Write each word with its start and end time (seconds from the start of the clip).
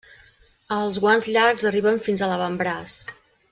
Els 0.77 0.97
guants 1.03 1.29
llargs 1.35 1.67
arriben 1.73 2.01
fins 2.09 2.25
a 2.25 2.31
l'avantbraç. 2.33 2.97